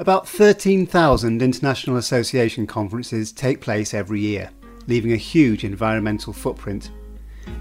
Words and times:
About 0.00 0.26
13,000 0.26 1.42
international 1.42 1.98
association 1.98 2.66
conferences 2.66 3.32
take 3.32 3.60
place 3.60 3.92
every 3.92 4.18
year, 4.18 4.48
leaving 4.86 5.12
a 5.12 5.16
huge 5.16 5.62
environmental 5.62 6.32
footprint. 6.32 6.90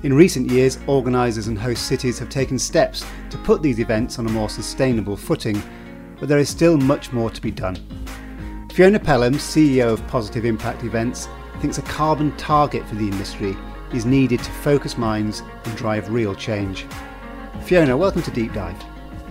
In 0.03 0.13
recent 0.13 0.49
years, 0.49 0.79
organisers 0.87 1.47
and 1.47 1.59
host 1.59 1.85
cities 1.85 2.17
have 2.17 2.29
taken 2.29 2.57
steps 2.57 3.05
to 3.29 3.37
put 3.39 3.61
these 3.61 3.79
events 3.79 4.19
on 4.19 4.25
a 4.25 4.31
more 4.31 4.47
sustainable 4.47 5.17
footing, 5.17 5.61
but 6.17 6.29
there 6.29 6.37
is 6.37 6.47
still 6.47 6.77
much 6.77 7.11
more 7.11 7.29
to 7.29 7.41
be 7.41 7.51
done. 7.51 7.75
Fiona 8.71 9.01
Pelham, 9.01 9.33
CEO 9.33 9.91
of 9.91 10.07
Positive 10.07 10.45
Impact 10.45 10.85
Events, 10.85 11.27
thinks 11.59 11.77
a 11.77 11.81
carbon 11.81 12.31
target 12.37 12.87
for 12.87 12.95
the 12.95 13.09
industry 13.09 13.53
is 13.93 14.05
needed 14.05 14.41
to 14.41 14.51
focus 14.51 14.97
minds 14.97 15.43
and 15.65 15.75
drive 15.75 16.09
real 16.09 16.33
change. 16.33 16.85
Fiona, 17.65 17.97
welcome 17.97 18.21
to 18.21 18.31
Deep 18.31 18.53
Dive. 18.53 18.81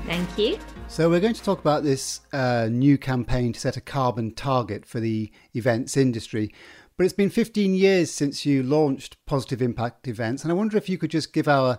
Thank 0.05 0.37
you. 0.37 0.59
So, 0.89 1.11
we're 1.11 1.21
going 1.21 1.35
to 1.35 1.43
talk 1.43 1.61
about 1.61 1.85
this 1.85 2.23
uh, 2.33 2.69
new 2.71 2.97
campaign 2.97 3.53
to 3.53 3.61
set 3.61 3.77
a 3.77 3.81
carbon 3.81 4.33
target 4.33 4.87
for 4.87 5.01
the 5.01 5.31
events 5.55 5.97
industry. 5.97 6.53
But 6.97 7.05
it's 7.05 7.13
been 7.13 7.31
15 7.31 7.75
years 7.75 8.11
since 8.11 8.47
you 8.47 8.63
launched 8.63 9.25
Positive 9.27 9.61
Impact 9.61 10.09
Events, 10.09 10.43
and 10.43 10.51
I 10.51 10.55
wonder 10.55 10.77
if 10.77 10.89
you 10.89 10.97
could 10.99 11.11
just 11.11 11.33
give 11.33 11.47
our 11.47 11.79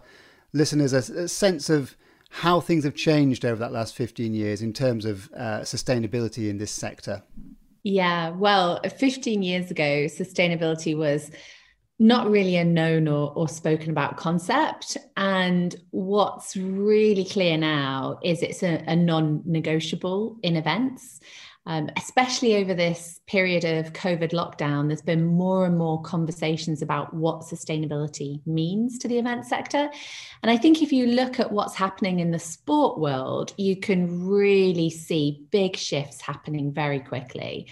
listeners 0.54 0.94
a, 0.94 1.24
a 1.24 1.28
sense 1.28 1.70
of 1.70 1.98
how 2.30 2.62
things 2.62 2.84
have 2.84 2.96
changed 2.96 3.44
over 3.44 3.60
that 3.60 3.72
last 3.72 3.96
15 3.96 4.34
years 4.34 4.62
in 4.62 4.72
terms 4.74 5.06
of 5.06 5.30
uh, 5.36 5.62
sustainability 5.62 6.50
in 6.50 6.60
this 6.60 6.72
sector. 6.72 7.24
Yeah, 7.84 8.30
well, 8.30 8.80
15 8.84 9.42
years 9.42 9.72
ago, 9.72 10.06
sustainability 10.06 10.96
was 10.96 11.32
not 12.00 12.30
really 12.30 12.56
a 12.56 12.64
known 12.64 13.08
or, 13.08 13.34
or 13.36 13.48
spoken 13.50 13.90
about 13.90 14.16
concept. 14.16 14.98
And 15.18 15.76
what's 15.92 16.56
really 16.56 17.26
clear 17.26 17.58
now 17.58 18.20
is 18.24 18.42
it's 18.42 18.64
a, 18.64 18.84
a 18.88 18.96
non 18.96 19.42
negotiable 19.46 20.38
in 20.42 20.56
events. 20.56 21.20
Um, 21.66 21.90
especially 21.98 22.56
over 22.56 22.74
this 22.74 23.20
period 23.28 23.64
of 23.64 23.94
COVID 23.94 24.32
lockdown, 24.32 24.88
there's 24.88 25.04
been 25.04 25.26
more 25.26 25.68
and 25.68 25.78
more 25.78 26.02
conversations 26.02 26.82
about 26.82 27.14
what 27.14 27.42
sustainability 27.42 28.42
means 28.48 28.98
to 29.00 29.08
the 29.08 29.20
event 29.20 29.46
sector. 29.46 29.92
And 30.42 30.50
I 30.50 30.58
think 30.58 30.82
if 30.82 30.92
you 30.92 31.06
look 31.06 31.40
at 31.40 31.52
what's 31.52 31.76
happening 31.76 32.22
in 32.22 32.32
the 32.32 32.40
sport 32.40 32.98
world, 32.98 33.54
you 33.58 33.76
can 33.76 34.26
really 34.26 34.90
see 34.90 35.46
big 35.52 35.76
shifts 35.76 36.22
happening 36.22 36.72
very 36.74 37.02
quickly. 37.02 37.68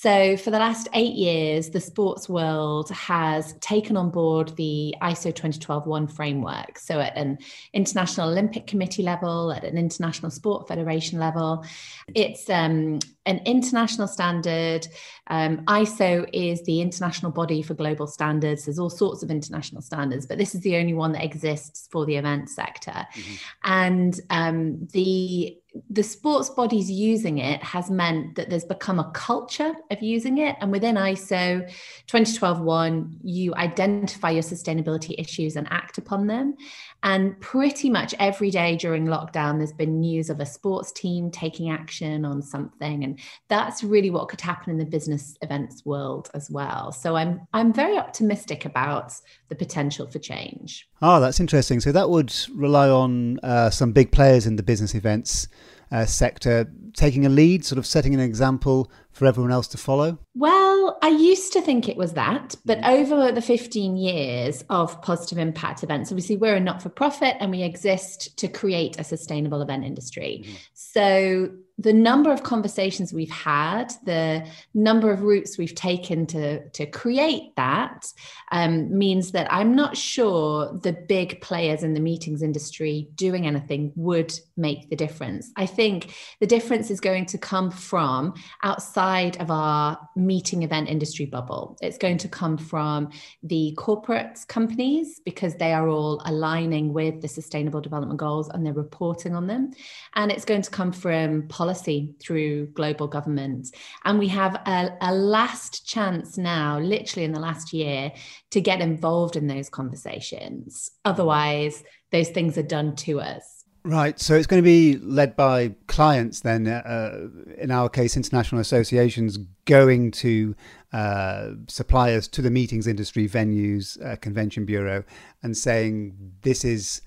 So, 0.00 0.34
for 0.38 0.50
the 0.50 0.58
last 0.58 0.88
eight 0.94 1.12
years, 1.12 1.68
the 1.68 1.80
sports 1.80 2.26
world 2.26 2.88
has 2.88 3.52
taken 3.60 3.98
on 3.98 4.08
board 4.08 4.56
the 4.56 4.94
ISO 5.02 5.24
2012 5.24 5.86
1 5.86 6.06
framework. 6.06 6.78
So, 6.78 7.00
at 7.00 7.14
an 7.18 7.36
International 7.74 8.30
Olympic 8.30 8.66
Committee 8.66 9.02
level, 9.02 9.52
at 9.52 9.62
an 9.62 9.76
International 9.76 10.30
Sport 10.30 10.68
Federation 10.68 11.18
level, 11.18 11.66
it's 12.14 12.48
um, 12.48 13.00
an 13.26 13.42
international 13.44 14.08
standard. 14.08 14.88
Um, 15.26 15.66
ISO 15.66 16.26
is 16.32 16.62
the 16.62 16.80
international 16.80 17.30
body 17.30 17.60
for 17.60 17.74
global 17.74 18.06
standards. 18.06 18.64
There's 18.64 18.78
all 18.78 18.88
sorts 18.88 19.22
of 19.22 19.30
international 19.30 19.82
standards, 19.82 20.24
but 20.24 20.38
this 20.38 20.54
is 20.54 20.62
the 20.62 20.76
only 20.76 20.94
one 20.94 21.12
that 21.12 21.24
exists 21.24 21.90
for 21.92 22.06
the 22.06 22.16
event 22.16 22.48
sector. 22.48 23.06
Mm-hmm. 23.12 23.34
And 23.64 24.20
um, 24.30 24.88
the 24.94 25.59
the 25.88 26.02
sports 26.02 26.50
bodies 26.50 26.90
using 26.90 27.38
it 27.38 27.62
has 27.62 27.90
meant 27.90 28.34
that 28.34 28.50
there's 28.50 28.64
become 28.64 28.98
a 28.98 29.10
culture 29.12 29.72
of 29.90 30.02
using 30.02 30.38
it. 30.38 30.56
And 30.60 30.72
within 30.72 30.96
ISO 30.96 31.70
2012-1, 32.08 33.18
you 33.22 33.54
identify 33.54 34.30
your 34.30 34.42
sustainability 34.42 35.14
issues 35.18 35.56
and 35.56 35.68
act 35.70 35.98
upon 35.98 36.26
them. 36.26 36.56
And 37.02 37.40
pretty 37.40 37.88
much 37.88 38.14
every 38.18 38.50
day 38.50 38.76
during 38.76 39.06
lockdown, 39.06 39.58
there's 39.58 39.72
been 39.72 40.00
news 40.00 40.28
of 40.28 40.40
a 40.40 40.46
sports 40.46 40.92
team 40.92 41.30
taking 41.30 41.70
action 41.70 42.24
on 42.24 42.42
something. 42.42 43.04
And 43.04 43.18
that's 43.48 43.82
really 43.82 44.10
what 44.10 44.28
could 44.28 44.40
happen 44.40 44.70
in 44.70 44.78
the 44.78 44.84
business 44.84 45.36
events 45.40 45.84
world 45.86 46.30
as 46.34 46.50
well. 46.50 46.92
So 46.92 47.16
I'm 47.16 47.40
I'm 47.52 47.72
very 47.72 47.96
optimistic 47.96 48.64
about 48.64 49.12
the 49.48 49.54
potential 49.54 50.06
for 50.06 50.18
change. 50.18 50.88
Oh, 51.00 51.20
that's 51.20 51.40
interesting. 51.40 51.80
So 51.80 51.92
that 51.92 52.10
would 52.10 52.34
rely 52.54 52.88
on 52.88 53.38
uh, 53.40 53.70
some 53.70 53.92
big 53.92 54.12
players 54.12 54.46
in 54.46 54.56
the 54.56 54.62
business 54.62 54.94
events 54.94 55.48
uh, 55.90 56.04
sector 56.04 56.70
taking 56.94 57.26
a 57.26 57.28
lead, 57.28 57.64
sort 57.64 57.78
of 57.78 57.86
setting 57.86 58.14
an 58.14 58.20
example 58.20 58.90
for 59.12 59.26
everyone 59.26 59.52
else 59.52 59.66
to 59.68 59.78
follow? 59.78 60.18
Well, 60.34 60.98
I 61.02 61.08
used 61.08 61.52
to 61.52 61.60
think 61.60 61.88
it 61.88 61.96
was 61.96 62.14
that, 62.14 62.54
but 62.64 62.78
mm. 62.78 62.88
over 62.88 63.32
the 63.32 63.42
15 63.42 63.96
years 63.96 64.64
of 64.70 65.00
positive 65.02 65.38
impact 65.38 65.82
events, 65.82 66.10
obviously 66.10 66.36
we're 66.36 66.56
a 66.56 66.60
not 66.60 66.82
for 66.82 66.88
profit 66.88 67.36
and 67.40 67.50
we 67.50 67.62
exist 67.62 68.36
to 68.38 68.48
create 68.48 68.98
a 68.98 69.04
sustainable 69.04 69.62
event 69.62 69.84
industry. 69.84 70.42
Mm-hmm. 70.44 70.54
So 70.74 71.50
the 71.80 71.92
number 71.94 72.30
of 72.30 72.42
conversations 72.42 73.10
we've 73.10 73.30
had, 73.30 73.90
the 74.04 74.46
number 74.74 75.10
of 75.10 75.22
routes 75.22 75.56
we've 75.56 75.74
taken 75.74 76.26
to, 76.26 76.68
to 76.70 76.84
create 76.84 77.56
that 77.56 78.06
um, 78.52 78.96
means 78.96 79.32
that 79.32 79.50
I'm 79.50 79.74
not 79.74 79.96
sure 79.96 80.78
the 80.82 80.92
big 80.92 81.40
players 81.40 81.82
in 81.82 81.94
the 81.94 82.00
meetings 82.00 82.42
industry 82.42 83.08
doing 83.14 83.46
anything 83.46 83.92
would 83.96 84.38
make 84.58 84.90
the 84.90 84.96
difference. 84.96 85.50
I 85.56 85.64
think 85.64 86.14
the 86.38 86.46
difference 86.46 86.90
is 86.90 87.00
going 87.00 87.24
to 87.26 87.38
come 87.38 87.70
from 87.70 88.34
outside 88.62 89.40
of 89.40 89.50
our 89.50 89.98
meeting 90.14 90.62
event 90.62 90.90
industry 90.90 91.24
bubble. 91.24 91.78
It's 91.80 91.96
going 91.96 92.18
to 92.18 92.28
come 92.28 92.58
from 92.58 93.10
the 93.42 93.72
corporate 93.78 94.38
companies 94.48 95.20
because 95.24 95.54
they 95.54 95.72
are 95.72 95.88
all 95.88 96.20
aligning 96.26 96.92
with 96.92 97.22
the 97.22 97.28
sustainable 97.28 97.80
development 97.80 98.20
goals 98.20 98.50
and 98.50 98.66
they're 98.66 98.74
reporting 98.74 99.34
on 99.34 99.46
them. 99.46 99.70
And 100.14 100.30
it's 100.30 100.44
going 100.44 100.62
to 100.62 100.70
come 100.70 100.92
from 100.92 101.48
policy 101.48 101.69
policy 101.70 102.12
through 102.20 102.66
global 102.68 103.06
government. 103.06 103.68
And 104.04 104.18
we 104.18 104.28
have 104.28 104.56
a, 104.66 104.90
a 105.00 105.14
last 105.14 105.86
chance 105.86 106.36
now, 106.36 106.78
literally 106.80 107.24
in 107.24 107.32
the 107.32 107.40
last 107.40 107.72
year, 107.72 108.12
to 108.50 108.60
get 108.60 108.80
involved 108.80 109.36
in 109.36 109.46
those 109.46 109.68
conversations. 109.68 110.90
Otherwise, 111.04 111.84
those 112.10 112.30
things 112.30 112.58
are 112.58 112.62
done 112.62 112.96
to 112.96 113.20
us. 113.20 113.64
Right. 113.82 114.20
So 114.20 114.34
it's 114.34 114.46
going 114.46 114.62
to 114.62 114.66
be 114.66 114.98
led 114.98 115.36
by 115.36 115.74
clients 115.86 116.40
then, 116.40 116.66
uh, 116.66 117.28
in 117.56 117.70
our 117.70 117.88
case, 117.88 118.14
international 118.16 118.60
associations 118.60 119.38
going 119.64 120.10
to 120.10 120.54
uh, 120.92 121.50
suppliers 121.66 122.28
to 122.28 122.42
the 122.42 122.50
meetings 122.50 122.86
industry 122.86 123.26
venues, 123.26 123.96
uh, 124.04 124.16
convention 124.16 124.66
bureau, 124.66 125.04
and 125.42 125.56
saying, 125.56 126.14
this 126.42 126.64
is 126.64 127.00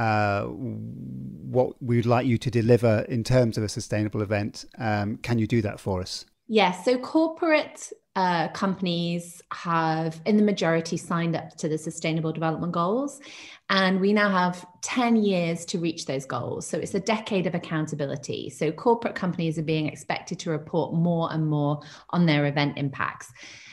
uh, 0.00 0.44
what 0.44 1.80
we'd 1.82 2.06
like 2.06 2.26
you 2.26 2.38
to 2.38 2.50
deliver 2.50 3.00
in 3.08 3.22
terms 3.22 3.58
of 3.58 3.64
a 3.64 3.68
sustainable 3.68 4.22
event. 4.22 4.64
Um, 4.78 5.18
can 5.18 5.38
you 5.38 5.46
do 5.46 5.60
that 5.60 5.78
for 5.78 6.00
us? 6.00 6.24
Yes. 6.48 6.86
So 6.86 6.96
corporate 6.98 7.92
uh, 8.16 8.48
companies 8.48 9.40
have, 9.52 10.20
in 10.26 10.36
the 10.36 10.42
majority, 10.42 10.96
signed 10.96 11.36
up 11.36 11.56
to 11.56 11.68
the 11.68 11.78
Sustainable 11.78 12.32
Development 12.32 12.72
Goals. 12.72 13.20
And 13.68 14.00
we 14.00 14.12
now 14.12 14.28
have 14.28 14.66
10 14.82 15.16
years 15.16 15.64
to 15.66 15.78
reach 15.78 16.06
those 16.06 16.26
goals. 16.26 16.66
So 16.66 16.78
it's 16.78 16.94
a 16.94 17.00
decade 17.00 17.46
of 17.46 17.54
accountability. 17.54 18.50
So 18.50 18.72
corporate 18.72 19.14
companies 19.14 19.58
are 19.58 19.62
being 19.62 19.86
expected 19.86 20.40
to 20.40 20.50
report 20.50 20.92
more 20.92 21.32
and 21.32 21.46
more 21.46 21.80
on 22.10 22.26
their 22.26 22.46
event 22.46 22.78
impacts 22.78 23.32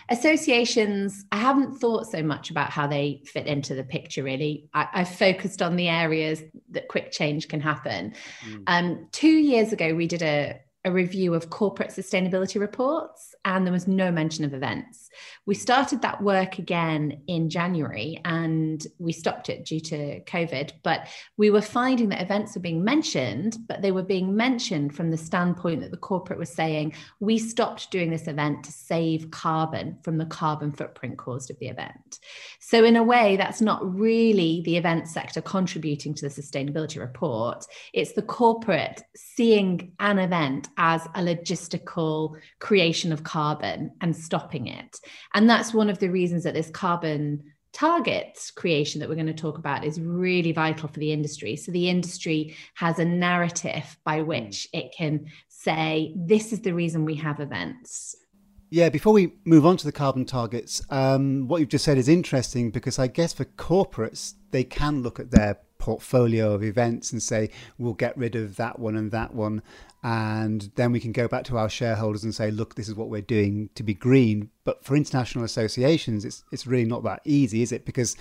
associations 0.10 1.26
i 1.34 1.38
haven't 1.38 1.78
thought 1.80 2.10
so 2.10 2.24
much 2.24 2.50
about 2.50 2.70
how 2.70 2.88
they 2.88 3.22
fit 3.26 3.46
into 3.46 3.76
the 3.76 3.84
picture 3.84 4.24
really 4.24 4.70
I, 4.74 4.88
have 4.94 5.10
focused 5.10 5.62
on 5.62 5.76
the 5.76 5.90
areas 5.90 6.42
that 6.70 6.88
quick 6.88 7.12
change 7.12 7.50
can 7.50 7.60
happen 7.60 8.14
mm. 8.46 8.64
um, 8.68 9.10
two 9.12 9.28
years 9.28 9.74
ago 9.74 9.94
we 9.94 10.08
did 10.08 10.22
a, 10.22 10.62
a 10.88 10.92
review 10.92 11.34
of 11.34 11.50
corporate 11.50 11.90
sustainability 11.90 12.62
reports 12.62 13.36
and 13.44 13.66
there 13.66 13.74
was 13.74 13.88
no 13.88 14.10
mention 14.10 14.46
of 14.46 14.54
events. 14.54 15.10
We 15.46 15.54
started 15.54 16.02
that 16.02 16.22
work 16.22 16.60
again 16.60 17.22
in 17.28 17.50
January 17.50 18.22
and 18.24 18.86
we 18.98 19.12
stopped 19.12 19.50
it 19.50 19.66
due 19.66 19.82
to 19.82 20.22
COVID. 20.22 20.72
But 20.84 21.08
we 21.36 21.50
were 21.50 21.62
finding 21.62 22.10
that 22.10 22.22
events 22.22 22.56
were 22.56 22.62
being 22.62 22.86
mentioned, 22.86 23.58
but 23.68 23.82
they 23.82 23.92
were 23.92 24.04
being 24.04 24.36
mentioned 24.36 24.96
from 24.96 25.12
the 25.12 25.18
standpoint 25.18 25.82
that 25.82 25.92
the 25.92 25.98
corporate 25.98 26.40
was 26.40 26.50
saying, 26.50 26.94
we 27.20 27.38
stopped 27.38 27.92
doing 27.92 28.10
this 28.10 28.28
event 28.28 28.64
to 28.64 28.72
save 28.72 29.30
carbon 29.30 29.98
from 30.04 30.18
the 30.18 30.26
carbon 30.26 30.72
footprint 30.72 31.18
caused 31.18 31.52
of 31.52 31.60
the 31.60 31.68
event. 31.68 32.20
So, 32.60 32.86
in 32.86 32.96
a 32.96 33.04
way, 33.04 33.36
that's 33.36 33.62
not 33.62 33.98
really 33.98 34.62
the 34.66 34.78
event 34.78 35.08
sector 35.08 35.42
contributing 35.42 36.14
to 36.16 36.30
the 36.30 36.42
sustainability 36.42 37.00
report. 37.00 37.66
It's 37.94 38.14
the 38.14 38.22
corporate 38.22 39.04
seeing 39.16 39.94
an 40.00 40.20
event 40.20 40.70
as 40.78 41.06
a 41.16 41.22
logistical 41.22 42.36
creation 42.60 43.12
of 43.12 43.24
carbon 43.24 43.92
and 44.02 44.16
stopping 44.16 44.68
it. 44.68 45.00
And 45.34 45.50
that's 45.50 45.74
one 45.74 45.90
of 45.90 46.00
the 46.00 46.10
reasons 46.10 46.44
that 46.44 46.54
this 46.54 46.70
carbon 46.70 47.44
target 47.74 48.40
creation 48.56 49.00
that 49.00 49.08
we're 49.08 49.16
going 49.16 49.28
to 49.28 49.34
talk 49.34 49.58
about 49.58 49.84
is 49.84 50.00
really 50.00 50.52
vital 50.52 50.88
for 50.88 51.00
the 51.00 51.12
industry. 51.12 51.56
So 51.56 51.72
the 51.72 51.90
industry 51.90 52.56
has 52.76 52.98
a 52.98 53.06
narrative 53.06 53.98
by 54.04 54.22
hmm. 54.22 54.28
which 54.28 54.68
it 54.74 54.94
can 54.98 55.28
say, 55.48 56.14
this 56.16 56.54
is 56.54 56.62
the 56.62 56.74
reason 56.74 57.06
we 57.06 57.16
have 57.16 57.40
events. 57.40 58.16
Yeah, 58.70 58.90
before 58.90 59.14
we 59.14 59.34
move 59.46 59.66
on 59.66 59.78
to 59.78 59.86
the 59.86 59.94
carbon 59.94 60.26
targets, 60.26 60.82
um, 60.90 61.48
what 61.48 61.60
you've 61.60 61.70
just 61.70 61.86
said 61.86 61.98
is 61.98 62.10
interesting 62.10 62.70
because 62.70 63.00
I 63.00 63.08
guess 63.08 63.32
for 63.32 63.46
corporates, 63.46 64.34
they 64.52 64.66
can 64.66 65.04
look 65.04 65.20
at 65.22 65.32
their 65.32 65.60
portfolio 65.88 66.54
of 66.54 66.64
events 66.64 67.14
and 67.14 67.24
say, 67.24 67.50
we'll 67.78 67.94
get 67.94 68.18
rid 68.18 68.36
of 68.36 68.58
that 68.58 68.78
one 68.78 68.98
and 68.98 69.10
that 69.12 69.34
one. 69.34 69.62
And 70.04 70.70
then 70.76 70.92
we 70.92 71.00
can 71.00 71.14
go 71.14 71.30
back 71.30 71.46
to 71.46 71.58
our 71.58 71.70
shareholders 71.70 72.26
and 72.26 72.36
say, 72.36 72.52
look, 72.52 72.76
this 72.76 72.90
is 72.90 72.96
what 72.96 73.08
we're 73.08 73.22
doing 73.38 73.70
to 73.76 73.84
be 73.84 73.94
green. 73.94 74.50
But 74.66 74.84
for 74.84 74.98
international 74.98 75.46
associations, 75.46 76.26
it's, 76.26 76.44
it's 76.52 76.68
really 76.68 76.84
not 76.84 77.06
that 77.06 77.22
easy, 77.24 77.62
is 77.62 77.72
it? 77.72 77.86
Because 77.86 78.18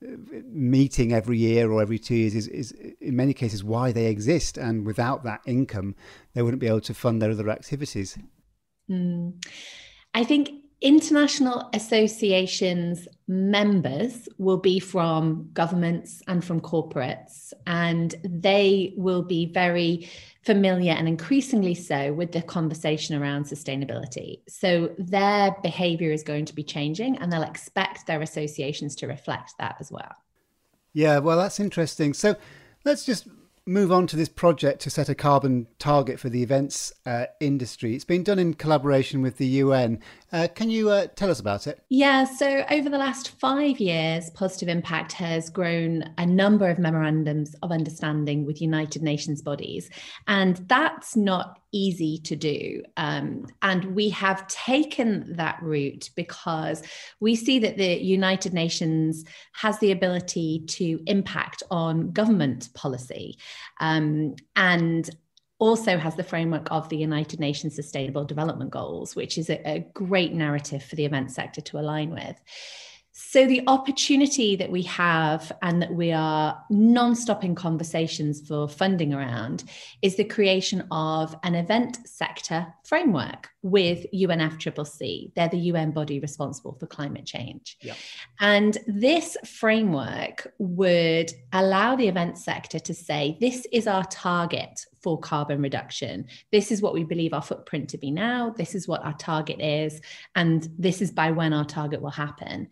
uh, 0.00 0.12
meeting 0.44 1.12
every 1.12 1.38
year 1.38 1.72
or 1.72 1.82
every 1.82 1.98
two 1.98 2.14
years 2.14 2.36
is, 2.36 2.46
is 2.46 2.70
in 3.00 3.16
many 3.16 3.34
cases 3.34 3.64
why 3.64 3.90
they 3.90 4.06
exist. 4.06 4.56
And 4.56 4.86
without 4.86 5.24
that 5.24 5.40
income, 5.44 5.96
they 6.34 6.42
wouldn't 6.42 6.60
be 6.60 6.68
able 6.68 6.82
to 6.82 6.94
fund 6.94 7.20
their 7.20 7.32
other 7.32 7.50
activities. 7.50 8.16
Mm. 8.88 9.44
I 10.14 10.22
think 10.22 10.50
international 10.80 11.68
associations 11.74 13.08
members 13.26 14.28
will 14.38 14.56
be 14.56 14.78
from 14.78 15.50
governments 15.52 16.22
and 16.28 16.44
from 16.44 16.60
corporates, 16.60 17.52
and 17.66 18.14
they 18.22 18.94
will 18.96 19.22
be 19.22 19.46
very 19.52 20.08
familiar 20.44 20.92
and 20.92 21.08
increasingly 21.08 21.74
so 21.74 22.12
with 22.12 22.32
the 22.32 22.40
conversation 22.42 23.20
around 23.20 23.44
sustainability. 23.44 24.40
So 24.48 24.94
their 24.98 25.56
behavior 25.62 26.12
is 26.12 26.22
going 26.22 26.44
to 26.46 26.54
be 26.54 26.62
changing, 26.62 27.18
and 27.18 27.32
they'll 27.32 27.42
expect 27.42 28.06
their 28.06 28.22
associations 28.22 28.94
to 28.96 29.06
reflect 29.08 29.54
that 29.58 29.76
as 29.80 29.90
well. 29.90 30.14
Yeah, 30.92 31.18
well, 31.18 31.36
that's 31.36 31.60
interesting. 31.60 32.14
So 32.14 32.36
let's 32.84 33.04
just 33.04 33.26
move 33.68 33.92
on 33.92 34.06
to 34.06 34.16
this 34.16 34.28
project 34.28 34.80
to 34.80 34.90
set 34.90 35.08
a 35.08 35.14
carbon 35.14 35.66
target 35.78 36.18
for 36.18 36.30
the 36.30 36.42
events 36.42 36.92
uh, 37.04 37.26
industry. 37.38 37.94
It's 37.94 38.04
been 38.04 38.24
done 38.24 38.38
in 38.38 38.54
collaboration 38.54 39.20
with 39.20 39.36
the 39.36 39.46
UN. 39.46 40.00
Uh, 40.32 40.48
can 40.54 40.70
you 40.70 40.90
uh, 40.90 41.06
tell 41.14 41.30
us 41.30 41.38
about 41.38 41.66
it? 41.66 41.82
Yeah, 41.90 42.24
so 42.24 42.64
over 42.70 42.88
the 42.88 42.98
last 42.98 43.30
five 43.38 43.78
years, 43.78 44.30
Positive 44.30 44.68
Impact 44.68 45.12
has 45.12 45.50
grown 45.50 46.04
a 46.16 46.24
number 46.24 46.68
of 46.68 46.78
memorandums 46.78 47.54
of 47.62 47.70
understanding 47.70 48.46
with 48.46 48.62
United 48.62 49.02
Nations 49.02 49.42
bodies. 49.42 49.90
And 50.26 50.56
that's 50.68 51.14
not 51.14 51.60
easy 51.72 52.18
to 52.18 52.36
do. 52.36 52.82
Um, 52.96 53.46
and 53.62 53.94
we 53.94 54.08
have 54.10 54.46
taken 54.48 55.36
that 55.36 55.58
route 55.62 56.10
because 56.16 56.82
we 57.20 57.34
see 57.36 57.58
that 57.58 57.76
the 57.76 58.02
United 58.02 58.54
Nations 58.54 59.24
has 59.52 59.78
the 59.78 59.92
ability 59.92 60.64
to 60.68 61.00
impact 61.06 61.62
on 61.70 62.10
government 62.12 62.70
policy. 62.74 63.38
Um, 63.80 64.34
and 64.56 65.08
also 65.58 65.98
has 65.98 66.14
the 66.14 66.24
framework 66.24 66.68
of 66.70 66.88
the 66.88 66.96
United 66.96 67.40
Nations 67.40 67.74
Sustainable 67.74 68.24
Development 68.24 68.70
Goals, 68.70 69.16
which 69.16 69.38
is 69.38 69.50
a, 69.50 69.60
a 69.68 69.86
great 69.92 70.32
narrative 70.32 70.84
for 70.84 70.96
the 70.96 71.04
event 71.04 71.32
sector 71.32 71.60
to 71.60 71.78
align 71.78 72.10
with. 72.10 72.40
So, 73.20 73.46
the 73.46 73.64
opportunity 73.66 74.54
that 74.54 74.70
we 74.70 74.82
have 74.82 75.50
and 75.60 75.82
that 75.82 75.92
we 75.92 76.12
are 76.12 76.62
non 76.70 77.16
stop 77.16 77.42
in 77.42 77.56
conversations 77.56 78.46
for 78.46 78.68
funding 78.68 79.12
around 79.12 79.64
is 80.02 80.14
the 80.14 80.24
creation 80.24 80.86
of 80.92 81.34
an 81.42 81.56
event 81.56 81.98
sector 82.06 82.72
framework 82.84 83.50
with 83.70 84.06
UNFCCC. 84.12 85.32
They're 85.34 85.48
the 85.48 85.58
UN 85.58 85.92
body 85.92 86.20
responsible 86.20 86.76
for 86.78 86.86
climate 86.86 87.26
change. 87.26 87.76
Yeah. 87.80 87.94
And 88.40 88.76
this 88.86 89.36
framework 89.44 90.52
would 90.58 91.32
allow 91.52 91.96
the 91.96 92.08
event 92.08 92.38
sector 92.38 92.78
to 92.78 92.94
say, 92.94 93.36
this 93.40 93.66
is 93.72 93.86
our 93.86 94.04
target 94.04 94.84
for 95.02 95.18
carbon 95.18 95.62
reduction. 95.62 96.26
This 96.50 96.72
is 96.72 96.82
what 96.82 96.94
we 96.94 97.04
believe 97.04 97.32
our 97.32 97.42
footprint 97.42 97.88
to 97.90 97.98
be 97.98 98.10
now. 98.10 98.50
This 98.50 98.74
is 98.74 98.88
what 98.88 99.04
our 99.04 99.14
target 99.14 99.60
is. 99.60 100.00
And 100.34 100.68
this 100.76 101.00
is 101.00 101.12
by 101.12 101.30
when 101.30 101.52
our 101.52 101.64
target 101.64 102.02
will 102.02 102.10
happen. 102.10 102.68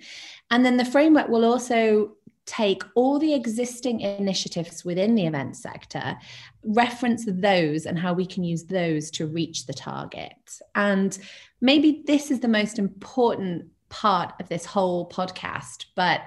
And 0.51 0.65
then 0.65 0.77
the 0.77 0.85
framework 0.85 1.29
will 1.29 1.45
also 1.45 2.13
take 2.47 2.83
all 2.95 3.19
the 3.19 3.35
existing 3.35 4.01
initiatives 4.01 4.85
within 4.85 5.17
the 5.17 5.27
event 5.27 5.57
sector, 5.57 6.17
reference 6.63 7.25
those 7.27 7.87
and 7.87 7.99
how 7.99 8.13
we 8.13 8.25
can 8.25 8.45
use 8.45 8.65
those 8.65 9.11
to 9.11 9.27
reach 9.27 9.67
the 9.67 9.75
target. 9.75 10.61
And 10.75 11.19
maybe 11.61 12.05
this 12.07 12.31
is 12.31 12.41
the 12.41 12.49
most 12.49 12.79
important 12.79 13.67
part 13.89 14.35
of 14.41 14.49
this 14.49 14.65
whole 14.65 15.09
podcast, 15.09 15.87
but 15.97 16.21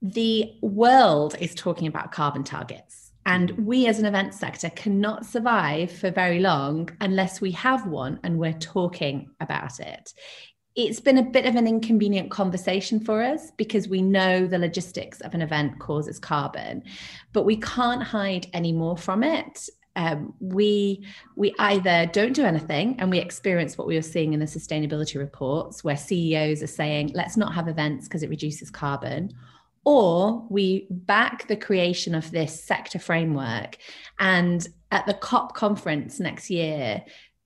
the 0.00 0.52
world 0.62 1.36
is 1.38 1.54
talking 1.54 1.86
about 1.86 2.10
carbon 2.10 2.42
targets 2.42 3.12
and 3.24 3.50
we 3.52 3.86
as 3.86 3.98
an 3.98 4.06
event 4.06 4.34
sector 4.34 4.68
cannot 4.70 5.24
survive 5.24 5.92
for 5.92 6.10
very 6.10 6.40
long 6.40 6.88
unless 7.00 7.40
we 7.40 7.52
have 7.52 7.86
one 7.86 8.18
and 8.24 8.38
we're 8.38 8.52
talking 8.52 9.30
about 9.40 9.78
it. 9.78 10.12
It's 10.74 11.00
been 11.00 11.18
a 11.18 11.22
bit 11.22 11.46
of 11.46 11.56
an 11.56 11.66
inconvenient 11.66 12.30
conversation 12.30 12.98
for 13.00 13.22
us 13.22 13.50
because 13.56 13.88
we 13.88 14.00
know 14.00 14.46
the 14.46 14.58
logistics 14.58 15.20
of 15.20 15.34
an 15.34 15.42
event 15.42 15.78
causes 15.78 16.18
carbon, 16.18 16.82
but 17.32 17.44
we 17.44 17.56
can't 17.56 18.02
hide 18.02 18.46
any 18.52 18.72
more 18.72 18.96
from 18.96 19.22
it. 19.22 19.68
Um, 19.94 20.32
we 20.40 21.04
we 21.36 21.54
either 21.58 22.06
don't 22.06 22.32
do 22.32 22.46
anything 22.46 22.96
and 22.98 23.10
we 23.10 23.18
experience 23.18 23.76
what 23.76 23.86
we 23.86 23.98
are 23.98 24.02
seeing 24.02 24.32
in 24.32 24.40
the 24.40 24.46
sustainability 24.46 25.18
reports 25.18 25.84
where 25.84 25.98
CEOs 25.98 26.62
are 26.62 26.66
saying 26.66 27.10
let's 27.14 27.36
not 27.36 27.54
have 27.54 27.68
events 27.68 28.08
because 28.08 28.22
it 28.22 28.30
reduces 28.30 28.70
carbon 28.70 29.34
or 29.84 30.46
we 30.48 30.86
back 30.90 31.48
the 31.48 31.56
creation 31.56 32.14
of 32.14 32.30
this 32.30 32.62
sector 32.62 32.98
framework. 32.98 33.76
And 34.18 34.66
at 34.90 35.06
the 35.06 35.14
COP 35.14 35.54
conference 35.54 36.20
next 36.20 36.50
year, 36.50 37.02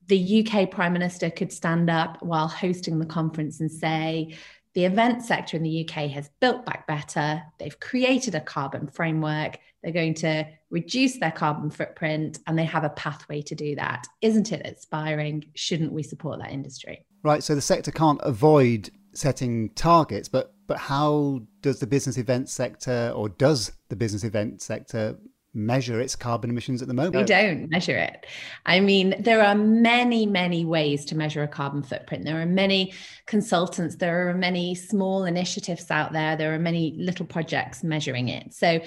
the 0.08 0.46
UK 0.46 0.70
Prime 0.70 0.92
Minister 0.92 1.30
could 1.30 1.52
stand 1.52 1.90
up 1.90 2.22
while 2.22 2.48
hosting 2.48 2.98
the 2.98 3.06
conference 3.06 3.60
and 3.60 3.70
say, 3.70 4.36
the 4.74 4.84
event 4.84 5.22
sector 5.24 5.56
in 5.56 5.62
the 5.62 5.88
UK 5.88 6.10
has 6.10 6.28
built 6.38 6.66
back 6.66 6.86
better. 6.86 7.42
They've 7.58 7.80
created 7.80 8.34
a 8.34 8.40
carbon 8.40 8.88
framework. 8.88 9.58
They're 9.82 9.92
going 9.92 10.14
to 10.14 10.46
reduce 10.68 11.18
their 11.18 11.30
carbon 11.30 11.70
footprint 11.70 12.40
and 12.46 12.58
they 12.58 12.66
have 12.66 12.84
a 12.84 12.90
pathway 12.90 13.40
to 13.40 13.54
do 13.54 13.74
that. 13.76 14.06
Isn't 14.20 14.52
it 14.52 14.66
inspiring? 14.66 15.44
Shouldn't 15.54 15.92
we 15.92 16.02
support 16.02 16.40
that 16.40 16.52
industry? 16.52 17.06
Right. 17.22 17.42
So 17.42 17.54
the 17.54 17.62
sector 17.62 17.90
can't 17.90 18.20
avoid 18.22 18.90
setting 19.14 19.70
targets, 19.70 20.28
but 20.28 20.52
but 20.66 20.78
how 20.78 21.40
does 21.62 21.78
the 21.78 21.86
business 21.86 22.18
event 22.18 22.48
sector, 22.48 23.12
or 23.14 23.28
does 23.28 23.72
the 23.88 23.96
business 23.96 24.24
event 24.24 24.60
sector 24.60 25.16
measure 25.56 26.00
its 26.00 26.14
carbon 26.14 26.50
emissions 26.50 26.82
at 26.82 26.88
the 26.88 26.94
moment? 26.94 27.16
We 27.16 27.24
don't 27.24 27.70
measure 27.70 27.96
it. 27.96 28.26
I 28.66 28.80
mean, 28.80 29.16
there 29.18 29.42
are 29.42 29.54
many, 29.54 30.26
many 30.26 30.64
ways 30.64 31.04
to 31.06 31.16
measure 31.16 31.42
a 31.42 31.48
carbon 31.48 31.82
footprint. 31.82 32.24
There 32.24 32.40
are 32.40 32.46
many 32.46 32.92
consultants, 33.24 33.96
there 33.96 34.28
are 34.28 34.34
many 34.34 34.74
small 34.74 35.24
initiatives 35.24 35.90
out 35.90 36.12
there, 36.12 36.36
there 36.36 36.54
are 36.54 36.58
many 36.58 36.94
little 36.98 37.26
projects 37.26 37.82
measuring 37.82 38.28
it. 38.28 38.52
So 38.52 38.80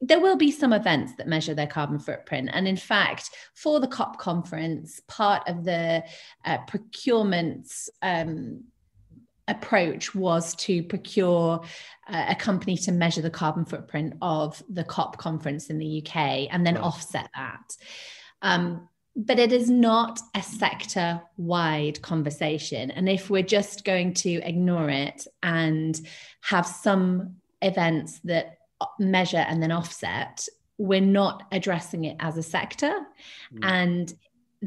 there 0.00 0.20
will 0.20 0.36
be 0.36 0.50
some 0.50 0.72
events 0.72 1.14
that 1.16 1.28
measure 1.28 1.54
their 1.54 1.66
carbon 1.66 1.98
footprint. 1.98 2.50
And 2.52 2.68
in 2.68 2.76
fact, 2.76 3.30
for 3.54 3.80
the 3.80 3.88
COP 3.88 4.18
conference, 4.18 5.00
part 5.08 5.48
of 5.48 5.64
the 5.64 6.04
uh, 6.44 6.58
procurement 6.66 7.72
um, 8.02 8.64
approach 9.48 10.14
was 10.14 10.54
to 10.56 10.82
procure 10.82 11.62
uh, 12.08 12.24
a 12.28 12.34
company 12.34 12.76
to 12.76 12.92
measure 12.92 13.22
the 13.22 13.30
carbon 13.30 13.64
footprint 13.64 14.14
of 14.20 14.62
the 14.68 14.84
COP 14.84 15.18
conference 15.18 15.68
in 15.70 15.78
the 15.78 16.02
UK 16.02 16.48
and 16.50 16.66
then 16.66 16.76
offset 16.76 17.28
that. 17.34 17.76
Um, 18.42 18.88
but 19.16 19.38
it 19.38 19.50
is 19.50 19.70
not 19.70 20.20
a 20.34 20.42
sector 20.42 21.22
wide 21.38 22.02
conversation. 22.02 22.90
And 22.90 23.08
if 23.08 23.30
we're 23.30 23.42
just 23.42 23.84
going 23.84 24.12
to 24.14 24.34
ignore 24.42 24.90
it 24.90 25.26
and 25.42 25.98
have 26.42 26.66
some 26.66 27.36
events 27.62 28.20
that 28.24 28.58
measure 28.98 29.38
and 29.38 29.62
then 29.62 29.72
offset, 29.72 30.46
we're 30.76 31.00
not 31.00 31.44
addressing 31.50 32.04
it 32.04 32.16
as 32.20 32.36
a 32.36 32.42
sector. 32.42 32.92
Mm. 33.54 33.58
And 33.62 34.14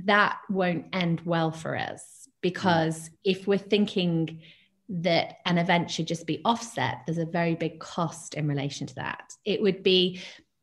that 0.05 0.39
won't 0.49 0.87
end 0.93 1.21
well 1.25 1.51
for 1.51 1.77
us 1.77 2.27
mm. 2.27 2.31
because 2.41 3.09
mm. 3.09 3.13
if 3.23 3.47
we're 3.47 3.59
thinking 3.59 4.41
that 4.89 5.37
an 5.45 5.57
event 5.57 5.91
should 5.91 6.07
just 6.07 6.25
be 6.25 6.41
offset, 6.43 7.01
there's 7.05 7.19
a 7.19 7.25
very 7.25 7.55
big 7.55 7.79
cost 7.79 8.33
in 8.33 8.47
relation 8.47 8.87
to 8.87 8.95
that. 8.95 9.33
It 9.45 9.61
would 9.61 9.83
be 9.83 10.21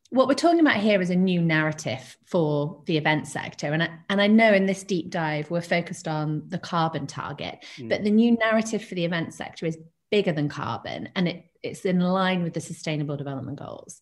what 0.09 0.27
we're 0.27 0.35
talking 0.35 0.59
about 0.59 0.77
here 0.77 1.01
is 1.01 1.09
a 1.09 1.15
new 1.15 1.41
narrative 1.41 2.17
for 2.25 2.81
the 2.85 2.97
event 2.97 3.27
sector. 3.27 3.73
And 3.73 3.83
I, 3.83 3.89
and 4.09 4.21
I 4.21 4.27
know 4.27 4.53
in 4.53 4.65
this 4.65 4.83
deep 4.83 5.09
dive, 5.09 5.51
we're 5.51 5.61
focused 5.61 6.07
on 6.07 6.43
the 6.47 6.57
carbon 6.57 7.07
target, 7.07 7.65
mm. 7.77 7.89
but 7.89 8.03
the 8.03 8.09
new 8.09 8.37
narrative 8.37 8.85
for 8.85 8.95
the 8.95 9.03
event 9.03 9.33
sector 9.33 9.65
is 9.65 9.77
bigger 10.09 10.31
than 10.31 10.47
carbon 10.47 11.09
and 11.15 11.27
it, 11.27 11.45
it's 11.61 11.83
in 11.83 11.99
line 11.99 12.43
with 12.43 12.53
the 12.53 12.61
sustainable 12.61 13.17
development 13.17 13.59
goals. 13.59 14.01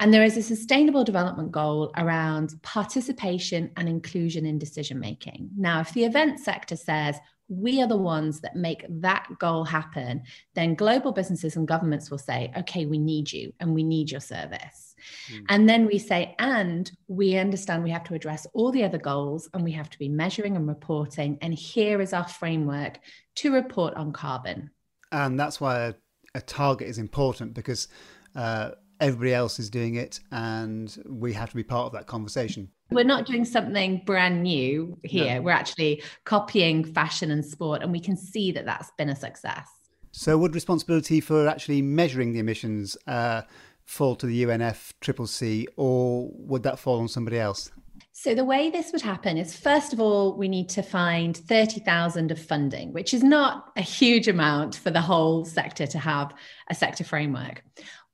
And 0.00 0.14
there 0.14 0.22
is 0.22 0.36
a 0.36 0.42
sustainable 0.42 1.04
development 1.04 1.50
goal 1.50 1.92
around 1.96 2.54
participation 2.62 3.72
and 3.76 3.88
inclusion 3.88 4.46
in 4.46 4.58
decision 4.58 5.00
making. 5.00 5.50
Now, 5.56 5.80
if 5.80 5.92
the 5.92 6.04
event 6.04 6.38
sector 6.38 6.76
says, 6.76 7.18
we 7.48 7.82
are 7.82 7.88
the 7.88 7.96
ones 7.96 8.40
that 8.40 8.56
make 8.56 8.84
that 8.88 9.26
goal 9.38 9.64
happen, 9.64 10.22
then 10.54 10.74
global 10.74 11.12
businesses 11.12 11.56
and 11.56 11.66
governments 11.66 12.10
will 12.10 12.18
say, 12.18 12.52
okay, 12.58 12.84
we 12.84 12.98
need 12.98 13.32
you 13.32 13.52
and 13.58 13.74
we 13.74 13.82
need 13.82 14.10
your 14.10 14.20
service. 14.20 14.94
Mm. 15.32 15.44
And 15.48 15.68
then 15.68 15.86
we 15.86 15.98
say, 15.98 16.34
and 16.38 16.90
we 17.06 17.36
understand 17.36 17.82
we 17.82 17.90
have 17.90 18.04
to 18.04 18.14
address 18.14 18.46
all 18.52 18.70
the 18.70 18.84
other 18.84 18.98
goals 18.98 19.48
and 19.54 19.64
we 19.64 19.72
have 19.72 19.88
to 19.90 19.98
be 19.98 20.08
measuring 20.08 20.56
and 20.56 20.68
reporting. 20.68 21.38
And 21.40 21.54
here 21.54 22.00
is 22.00 22.12
our 22.12 22.28
framework 22.28 23.00
to 23.36 23.52
report 23.52 23.94
on 23.94 24.12
carbon. 24.12 24.70
And 25.10 25.40
that's 25.40 25.60
why 25.60 25.86
a, 25.86 25.94
a 26.34 26.40
target 26.42 26.88
is 26.88 26.98
important 26.98 27.54
because 27.54 27.88
uh, 28.36 28.72
everybody 29.00 29.32
else 29.32 29.58
is 29.58 29.70
doing 29.70 29.94
it 29.94 30.20
and 30.30 30.96
we 31.08 31.32
have 31.32 31.50
to 31.50 31.56
be 31.56 31.62
part 31.62 31.86
of 31.86 31.92
that 31.92 32.06
conversation. 32.06 32.70
We're 32.90 33.04
not 33.04 33.26
doing 33.26 33.44
something 33.44 34.02
brand 34.06 34.42
new 34.42 34.98
here. 35.02 35.36
No. 35.36 35.42
We're 35.42 35.52
actually 35.52 36.02
copying 36.24 36.84
fashion 36.84 37.30
and 37.30 37.44
sport, 37.44 37.82
and 37.82 37.92
we 37.92 38.00
can 38.00 38.16
see 38.16 38.50
that 38.52 38.64
that's 38.64 38.90
been 38.92 39.10
a 39.10 39.16
success. 39.16 39.68
So, 40.12 40.38
would 40.38 40.54
responsibility 40.54 41.20
for 41.20 41.46
actually 41.46 41.82
measuring 41.82 42.32
the 42.32 42.38
emissions 42.38 42.96
uh, 43.06 43.42
fall 43.84 44.16
to 44.16 44.26
the 44.26 44.44
UNFCCC, 44.44 45.66
or 45.76 46.30
would 46.32 46.62
that 46.62 46.78
fall 46.78 47.00
on 47.00 47.08
somebody 47.08 47.38
else? 47.38 47.70
So, 48.12 48.34
the 48.34 48.44
way 48.44 48.70
this 48.70 48.90
would 48.90 49.02
happen 49.02 49.36
is 49.38 49.54
first 49.54 49.92
of 49.92 50.00
all, 50.00 50.36
we 50.36 50.48
need 50.48 50.68
to 50.70 50.82
find 50.82 51.36
30,000 51.36 52.32
of 52.32 52.40
funding, 52.40 52.92
which 52.92 53.14
is 53.14 53.22
not 53.22 53.70
a 53.76 53.82
huge 53.82 54.28
amount 54.28 54.74
for 54.74 54.90
the 54.90 55.00
whole 55.00 55.44
sector 55.44 55.86
to 55.86 55.98
have 55.98 56.34
a 56.70 56.74
sector 56.74 57.04
framework. 57.04 57.62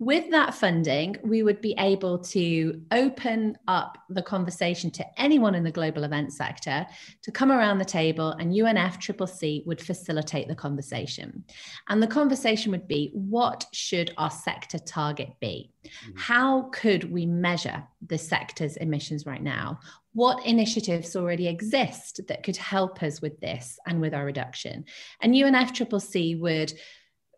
With 0.01 0.31
that 0.33 0.55
funding, 0.55 1.17
we 1.23 1.45
would 1.45 1.61
be 1.61 1.75
able 1.79 2.19
to 2.19 2.83
open 2.91 3.57
up 3.69 3.97
the 4.09 4.23
conversation 4.23 4.91
to 4.91 5.07
anyone 5.17 5.55
in 5.55 5.63
the 5.63 5.71
global 5.71 6.03
event 6.03 6.33
sector 6.33 6.85
to 7.23 7.31
come 7.31 7.53
around 7.53 7.79
the 7.79 7.85
table, 7.85 8.31
and 8.33 8.53
UNFCCC 8.53 9.65
would 9.67 9.81
facilitate 9.81 10.49
the 10.49 10.55
conversation. 10.55 11.45
And 11.89 12.03
the 12.03 12.09
conversation 12.09 12.73
would 12.73 12.89
be 12.89 13.13
what 13.15 13.67
should 13.73 14.13
our 14.19 14.31
sector 14.31 14.79
target 14.79 15.31
be? 15.41 15.71
Mm-hmm. 15.85 16.19
How 16.19 16.63
could 16.73 17.13
we 17.13 17.25
measure 17.25 17.85
the 18.05 18.19
sector's 18.19 18.77
emissions 18.77 19.27
right 19.27 19.43
now? 19.43 19.79
What 20.13 20.45
initiatives 20.45 21.15
already 21.15 21.47
exist 21.47 22.21
that 22.27 22.43
could 22.43 22.57
help 22.57 23.03
us 23.03 23.23
with 23.23 23.39
this 23.41 23.79
and 23.87 24.01
with 24.01 24.13
our 24.13 24.25
reduction? 24.25 24.87
And 25.21 25.35
UNFCCC 25.35 26.39
would 26.41 26.73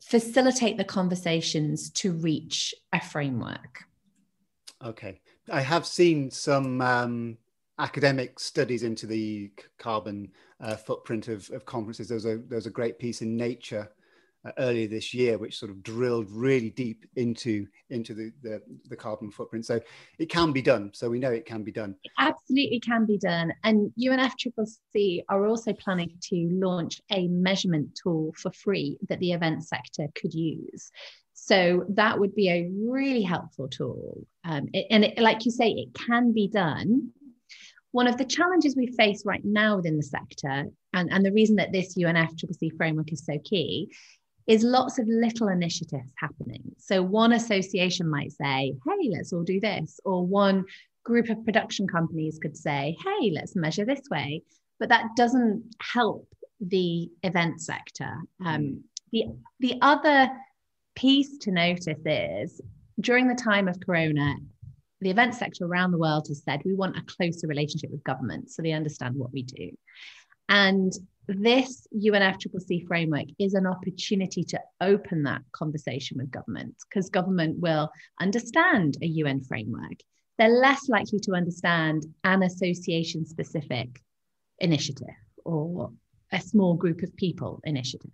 facilitate 0.06 0.76
the 0.76 0.84
conversations 0.84 1.90
to 1.90 2.12
reach 2.12 2.72
a 2.92 3.00
framework. 3.00 3.84
Okay. 4.84 5.20
I 5.50 5.60
have 5.60 5.84
seen 5.84 6.30
some 6.30 6.80
um, 6.80 7.38
academic 7.80 8.38
studies 8.38 8.84
into 8.84 9.08
the 9.08 9.50
carbon 9.78 10.30
uh, 10.60 10.76
footprint 10.76 11.26
of, 11.26 11.50
of 11.50 11.64
conferences. 11.64 12.08
There 12.08 12.14
was, 12.14 12.24
a, 12.24 12.36
there 12.36 12.56
was 12.56 12.66
a 12.66 12.70
great 12.70 13.00
piece 13.00 13.20
in 13.20 13.36
Nature 13.36 13.90
uh, 14.46 14.52
earlier 14.58 14.86
this 14.86 15.12
year, 15.12 15.38
which 15.38 15.58
sort 15.58 15.70
of 15.70 15.82
drilled 15.82 16.30
really 16.30 16.70
deep 16.70 17.04
into 17.16 17.66
into 17.90 18.14
the, 18.14 18.32
the, 18.42 18.62
the 18.88 18.96
carbon 18.96 19.30
footprint. 19.30 19.66
So 19.66 19.80
it 20.18 20.30
can 20.30 20.52
be 20.52 20.62
done. 20.62 20.90
So 20.94 21.08
we 21.10 21.18
know 21.18 21.30
it 21.30 21.46
can 21.46 21.62
be 21.62 21.72
done. 21.72 21.94
It 22.04 22.12
absolutely 22.18 22.80
can 22.80 23.06
be 23.06 23.18
done. 23.18 23.52
And 23.64 23.92
UNFCCC 24.00 25.24
are 25.28 25.46
also 25.46 25.72
planning 25.72 26.12
to 26.30 26.48
launch 26.52 27.00
a 27.10 27.28
measurement 27.28 27.98
tool 28.02 28.32
for 28.36 28.50
free 28.52 28.98
that 29.08 29.18
the 29.20 29.32
event 29.32 29.64
sector 29.64 30.06
could 30.14 30.34
use. 30.34 30.90
So 31.34 31.84
that 31.90 32.18
would 32.18 32.34
be 32.34 32.48
a 32.48 32.70
really 32.72 33.22
helpful 33.22 33.68
tool. 33.68 34.26
Um, 34.44 34.68
it, 34.72 34.86
and 34.90 35.04
it, 35.04 35.18
like 35.18 35.44
you 35.44 35.50
say, 35.50 35.68
it 35.68 35.94
can 35.94 36.32
be 36.32 36.48
done. 36.48 37.10
One 37.92 38.08
of 38.08 38.18
the 38.18 38.24
challenges 38.24 38.74
we 38.76 38.88
face 38.88 39.24
right 39.24 39.44
now 39.44 39.76
within 39.76 39.96
the 39.96 40.02
sector, 40.02 40.64
and, 40.92 41.12
and 41.12 41.24
the 41.24 41.32
reason 41.32 41.56
that 41.56 41.72
this 41.72 41.96
UNFCCC 41.96 42.76
framework 42.76 43.12
is 43.12 43.24
so 43.24 43.38
key, 43.44 43.90
is 44.46 44.62
lots 44.62 44.98
of 44.98 45.08
little 45.08 45.48
initiatives 45.48 46.12
happening. 46.18 46.62
So 46.78 47.02
one 47.02 47.32
association 47.32 48.08
might 48.08 48.32
say, 48.32 48.74
hey, 48.86 49.10
let's 49.10 49.32
all 49.32 49.42
do 49.42 49.60
this. 49.60 49.98
Or 50.04 50.24
one 50.24 50.64
group 51.04 51.28
of 51.30 51.44
production 51.44 51.88
companies 51.88 52.38
could 52.40 52.56
say, 52.56 52.96
hey, 53.04 53.30
let's 53.32 53.56
measure 53.56 53.84
this 53.84 54.02
way. 54.10 54.42
But 54.78 54.88
that 54.90 55.06
doesn't 55.16 55.64
help 55.80 56.28
the 56.60 57.10
event 57.22 57.60
sector. 57.60 58.12
Um, 58.44 58.62
hmm. 58.62 58.76
the, 59.12 59.24
the 59.60 59.78
other 59.82 60.30
piece 60.94 61.38
to 61.38 61.50
notice 61.50 61.98
is 62.04 62.60
during 63.00 63.28
the 63.28 63.34
time 63.34 63.68
of 63.68 63.78
Corona, 63.80 64.36
the 65.00 65.10
event 65.10 65.34
sector 65.34 65.66
around 65.66 65.90
the 65.90 65.98
world 65.98 66.26
has 66.28 66.42
said 66.42 66.62
we 66.64 66.74
want 66.74 66.96
a 66.96 67.02
closer 67.02 67.46
relationship 67.46 67.90
with 67.90 68.02
government 68.04 68.50
so 68.50 68.62
they 68.62 68.72
understand 68.72 69.14
what 69.14 69.32
we 69.32 69.42
do. 69.42 69.70
And 70.48 70.92
this 71.28 71.86
UNFCCC 71.94 72.86
framework 72.86 73.26
is 73.38 73.54
an 73.54 73.66
opportunity 73.66 74.44
to 74.44 74.60
open 74.80 75.24
that 75.24 75.42
conversation 75.52 76.18
with 76.18 76.30
government 76.30 76.74
because 76.88 77.10
government 77.10 77.58
will 77.58 77.90
understand 78.20 78.96
a 79.02 79.06
UN 79.06 79.42
framework. 79.42 79.98
They're 80.38 80.48
less 80.48 80.88
likely 80.88 81.18
to 81.20 81.32
understand 81.32 82.06
an 82.24 82.42
association 82.42 83.26
specific 83.26 84.00
initiative 84.60 85.08
or 85.44 85.90
a 86.32 86.40
small 86.40 86.74
group 86.74 87.02
of 87.02 87.14
people 87.16 87.60
initiative. 87.64 88.10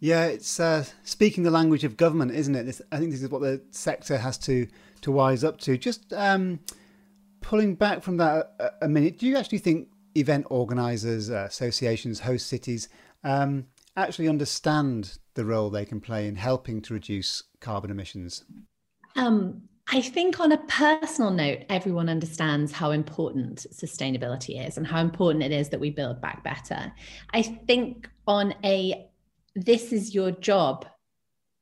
Yeah, 0.00 0.26
it's 0.26 0.60
uh, 0.60 0.84
speaking 1.02 1.44
the 1.44 1.50
language 1.50 1.84
of 1.84 1.96
government, 1.96 2.32
isn't 2.32 2.54
it? 2.54 2.64
This, 2.64 2.82
I 2.92 2.98
think 2.98 3.10
this 3.10 3.22
is 3.22 3.30
what 3.30 3.40
the 3.40 3.62
sector 3.70 4.18
has 4.18 4.38
to 4.38 4.66
to 5.02 5.12
wise 5.12 5.44
up 5.44 5.58
to. 5.60 5.76
Just 5.78 6.12
um, 6.12 6.60
pulling 7.40 7.74
back 7.74 8.02
from 8.02 8.18
that 8.18 8.52
a, 8.58 8.70
a 8.82 8.88
minute, 8.88 9.18
do 9.18 9.26
you 9.26 9.36
actually 9.36 9.58
think 9.58 9.88
event 10.14 10.46
organisers, 10.50 11.30
uh, 11.30 11.46
associations, 11.48 12.20
host 12.20 12.46
cities 12.46 12.88
um, 13.24 13.66
actually 13.96 14.28
understand 14.28 15.18
the 15.34 15.44
role 15.44 15.70
they 15.70 15.84
can 15.84 16.00
play 16.00 16.26
in 16.28 16.36
helping 16.36 16.80
to 16.82 16.94
reduce 16.94 17.42
carbon 17.60 17.90
emissions? 17.90 18.44
Um, 19.16 19.62
I 19.88 20.00
think, 20.00 20.40
on 20.40 20.52
a 20.52 20.58
personal 20.58 21.30
note, 21.30 21.60
everyone 21.68 22.08
understands 22.08 22.72
how 22.72 22.90
important 22.90 23.66
sustainability 23.72 24.66
is 24.66 24.78
and 24.78 24.86
how 24.86 25.00
important 25.00 25.44
it 25.44 25.52
is 25.52 25.68
that 25.70 25.80
we 25.80 25.90
build 25.90 26.20
back 26.20 26.42
better. 26.42 26.92
I 27.32 27.42
think, 27.42 28.08
on 28.26 28.54
a 28.64 29.08
this 29.54 29.92
is 29.92 30.14
your 30.14 30.30
job 30.32 30.86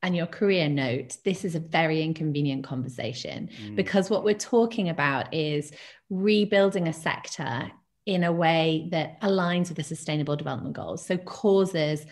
and 0.01 0.15
your 0.15 0.25
career 0.25 0.67
note, 0.67 1.17
this 1.23 1.45
is 1.45 1.55
a 1.55 1.59
very 1.59 2.01
inconvenient 2.01 2.63
conversation 2.63 3.49
mm. 3.61 3.75
because 3.75 4.09
what 4.09 4.23
we're 4.23 4.33
talking 4.33 4.89
about 4.89 5.33
is 5.33 5.71
rebuilding 6.09 6.87
a 6.87 6.93
sector 6.93 7.71
in 8.05 8.23
a 8.23 8.31
way 8.31 8.87
that 8.91 9.19
aligns 9.21 9.69
with 9.69 9.77
the 9.77 9.83
sustainable 9.83 10.35
development 10.35 10.75
goals. 10.75 11.05
So 11.05 11.17
causes 11.17 12.05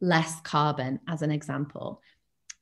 less 0.00 0.40
carbon, 0.42 1.00
as 1.08 1.22
an 1.22 1.30
example. 1.30 2.00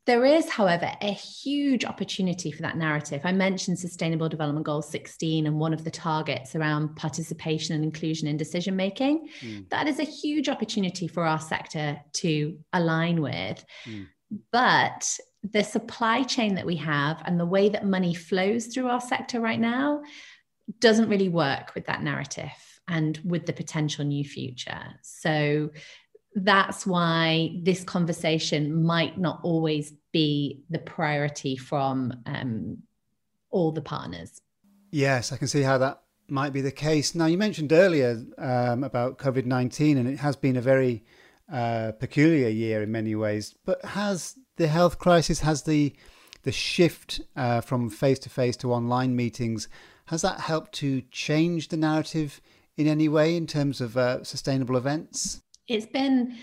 There 0.07 0.25
is, 0.25 0.49
however, 0.49 0.91
a 1.03 1.13
huge 1.13 1.85
opportunity 1.85 2.51
for 2.51 2.63
that 2.63 2.77
narrative. 2.77 3.21
I 3.25 3.33
mentioned 3.33 3.79
Sustainable 3.79 4.29
Development 4.29 4.65
Goal 4.65 4.83
16 4.83 5.47
and 5.47 5.59
one 5.59 5.75
of 5.75 5.85
the 5.85 5.91
targets 5.91 6.57
around 6.57 6.97
participation 6.97 7.75
and 7.75 7.85
inclusion 7.85 8.27
in 8.27 8.37
decision 8.37 8.77
making. 8.77 9.29
Mm. 9.41 9.69
That 9.69 9.89
is 9.89 10.01
a 10.01 10.05
huge 10.05 10.49
opportunity 10.49 11.07
for 11.07 11.27
our 11.27 11.39
sector 11.39 12.01
to 12.15 12.59
align 12.73 13.21
with. 13.21 13.65
Mm. 13.85 14.07
But 14.53 15.19
the 15.43 15.63
supply 15.63 16.23
chain 16.23 16.55
that 16.55 16.67
we 16.67 16.77
have 16.77 17.23
and 17.25 17.39
the 17.39 17.47
way 17.47 17.69
that 17.69 17.85
money 17.85 18.15
flows 18.15 18.67
through 18.67 18.89
our 18.89 19.01
sector 19.01 19.41
right 19.41 19.61
now 19.61 20.03
doesn't 20.79 21.09
really 21.09 21.29
work 21.29 21.75
with 21.75 21.87
that 21.87 22.03
narrative 22.03 22.51
and 22.91 23.19
with 23.25 23.47
the 23.47 23.53
potential 23.53 24.05
new 24.05 24.25
future. 24.25 24.83
So 25.01 25.71
that's 26.35 26.87
why 26.87 27.57
this 27.63 27.85
conversation 27.85 28.85
might 28.85 29.17
not 29.19 29.41
always 29.43 29.93
be 30.13 30.63
the 30.69 30.79
priority 30.79 31.57
from 31.57 32.13
um, 32.27 32.79
all 33.51 33.73
the 33.73 33.81
partners. 33.81 34.43
Yes, 34.91 35.33
I 35.33 35.37
can 35.37 35.49
see 35.49 35.63
how 35.63 35.79
that 35.79 36.03
might 36.29 36.53
be 36.53 36.61
the 36.61 36.73
case. 36.73 37.15
Now, 37.15 37.27
you 37.27 37.39
mentioned 37.39 37.73
earlier 37.73 38.23
um, 38.39 38.85
about 38.85 39.19
COVID 39.19 39.47
19, 39.47 39.97
and 39.97 40.09
it 40.09 40.19
has 40.19 40.37
been 40.37 40.57
a 40.57 40.61
very 40.61 41.05
uh, 41.51 41.93
peculiar 41.93 42.49
year 42.49 42.83
in 42.83 42.91
many 42.91 43.15
ways. 43.15 43.55
But 43.65 43.85
has 43.85 44.37
the 44.57 44.67
health 44.69 44.99
crisis, 44.99 45.41
has 45.41 45.63
the 45.63 45.95
the 46.43 46.53
shift 46.53 47.21
uh, 47.37 47.61
from 47.61 47.91
face 47.91 48.19
to 48.19 48.31
face 48.31 48.57
to 48.57 48.73
online 48.73 49.15
meetings, 49.15 49.69
has 50.07 50.23
that 50.23 50.41
helped 50.41 50.73
to 50.73 51.03
change 51.11 51.69
the 51.69 51.77
narrative 51.77 52.41
in 52.77 52.87
any 52.87 53.09
way 53.09 53.37
in 53.37 53.47
terms 53.47 53.81
of 53.81 53.97
uh, 53.97 54.23
sustainable 54.25 54.77
events? 54.77 55.43
It's 55.69 55.87
been 55.87 56.37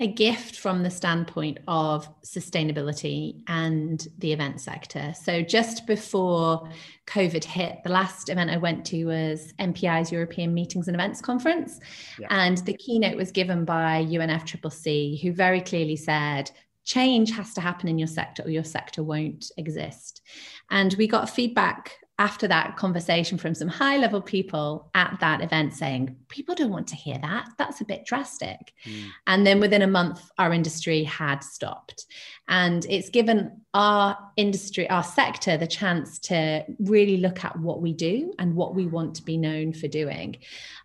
a 0.00 0.06
gift 0.06 0.56
from 0.56 0.82
the 0.82 0.90
standpoint 0.90 1.58
of 1.68 2.08
sustainability 2.24 3.42
and 3.48 4.08
the 4.18 4.32
event 4.32 4.60
sector. 4.60 5.12
So, 5.22 5.42
just 5.42 5.86
before 5.86 6.68
COVID 7.06 7.44
hit, 7.44 7.78
the 7.84 7.90
last 7.90 8.30
event 8.30 8.50
I 8.50 8.56
went 8.56 8.86
to 8.86 9.04
was 9.04 9.52
MPI's 9.60 10.10
European 10.10 10.54
Meetings 10.54 10.88
and 10.88 10.96
Events 10.96 11.20
Conference. 11.20 11.80
Yeah. 12.18 12.28
And 12.30 12.58
the 12.58 12.74
keynote 12.74 13.16
was 13.16 13.30
given 13.30 13.66
by 13.66 14.06
UNFCCC, 14.06 15.20
who 15.20 15.32
very 15.32 15.60
clearly 15.60 15.96
said, 15.96 16.50
change 16.84 17.30
has 17.32 17.52
to 17.54 17.60
happen 17.60 17.88
in 17.88 17.98
your 17.98 18.08
sector 18.08 18.42
or 18.42 18.50
your 18.50 18.64
sector 18.64 19.02
won't 19.02 19.52
exist. 19.58 20.22
And 20.70 20.94
we 20.94 21.06
got 21.06 21.28
feedback 21.28 21.92
after 22.20 22.46
that 22.46 22.76
conversation 22.76 23.38
from 23.38 23.54
some 23.54 23.66
high 23.66 23.96
level 23.96 24.20
people 24.20 24.90
at 24.94 25.16
that 25.20 25.40
event 25.40 25.72
saying, 25.72 26.14
people 26.28 26.54
don't 26.54 26.70
want 26.70 26.86
to 26.86 26.94
hear 26.94 27.18
that. 27.22 27.48
That's 27.56 27.80
a 27.80 27.84
bit 27.86 28.04
drastic. 28.04 28.74
Mm. 28.84 29.08
And 29.26 29.46
then 29.46 29.58
within 29.58 29.80
a 29.80 29.86
month, 29.86 30.20
our 30.36 30.52
industry 30.52 31.02
had 31.02 31.42
stopped. 31.42 32.04
And 32.46 32.84
it's 32.90 33.08
given 33.08 33.62
our 33.72 34.18
industry, 34.36 34.88
our 34.90 35.02
sector, 35.02 35.56
the 35.56 35.66
chance 35.66 36.18
to 36.18 36.66
really 36.78 37.16
look 37.16 37.42
at 37.42 37.58
what 37.58 37.80
we 37.80 37.94
do 37.94 38.34
and 38.38 38.54
what 38.54 38.74
we 38.74 38.86
want 38.86 39.14
to 39.14 39.24
be 39.24 39.38
known 39.38 39.72
for 39.72 39.88
doing. 39.88 40.36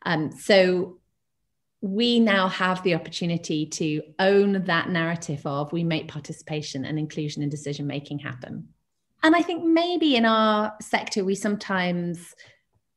Um, 0.05 0.31
so 0.31 0.99
we 1.81 2.21
now 2.21 2.47
have 2.47 2.81
the 2.83 2.95
opportunity 2.95 3.65
to 3.65 4.01
own 4.19 4.63
that 4.63 4.87
narrative 4.87 5.45
of 5.45 5.73
we 5.73 5.83
make 5.83 6.07
participation 6.07 6.85
and 6.85 6.97
inclusion 6.97 7.43
in 7.43 7.49
decision 7.49 7.87
making 7.87 8.19
happen 8.19 8.69
And 9.25 9.35
I 9.35 9.41
think 9.41 9.63
maybe 9.63 10.15
in 10.15 10.23
our 10.23 10.75
sector, 10.79 11.25
we 11.25 11.33
sometimes 11.33 12.35